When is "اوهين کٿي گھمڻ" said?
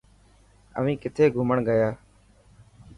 0.77-1.57